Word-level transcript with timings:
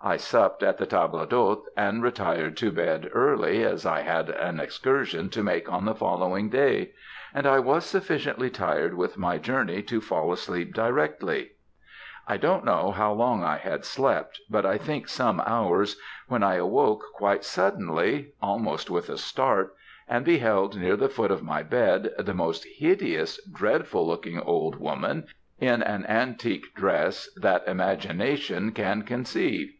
"I 0.00 0.16
supped 0.16 0.62
at 0.62 0.78
the 0.78 0.86
table 0.86 1.26
d'hôte, 1.26 1.62
and 1.76 2.04
retired 2.04 2.56
to 2.58 2.70
bed 2.70 3.10
early, 3.12 3.64
as 3.64 3.84
I 3.84 4.02
had 4.02 4.30
an 4.30 4.60
excursion 4.60 5.28
to 5.30 5.42
make 5.42 5.68
on 5.70 5.86
the 5.86 5.94
following 5.94 6.50
day; 6.50 6.92
and 7.34 7.48
I 7.48 7.58
was 7.58 7.84
sufficiently 7.84 8.48
tired 8.48 8.94
with 8.94 9.18
my 9.18 9.38
journey 9.38 9.82
to 9.82 10.00
fall 10.00 10.30
asleep 10.32 10.72
directly. 10.72 11.50
"I 12.28 12.36
don't 12.36 12.64
know 12.64 12.92
how 12.92 13.12
long 13.12 13.42
I 13.42 13.56
had 13.56 13.84
slept 13.84 14.40
but 14.48 14.64
I 14.64 14.78
think 14.78 15.08
some 15.08 15.40
hours, 15.44 15.96
when 16.28 16.44
I 16.44 16.54
awoke 16.54 17.02
quite 17.14 17.42
suddenly, 17.44 18.34
almost 18.40 18.90
with 18.90 19.08
a 19.10 19.18
start, 19.18 19.74
and 20.08 20.24
beheld 20.24 20.78
near 20.78 20.96
the 20.96 21.08
foot 21.08 21.32
of 21.32 21.44
the 21.44 21.64
bed, 21.68 22.12
the 22.20 22.34
most 22.34 22.64
hideous, 22.78 23.44
dreadful 23.52 24.06
looking 24.06 24.38
old 24.38 24.76
woman, 24.76 25.26
in 25.58 25.82
an 25.82 26.06
antique 26.06 26.72
dress, 26.76 27.28
that 27.34 27.66
imagination 27.66 28.70
can 28.70 29.02
conceive. 29.02 29.72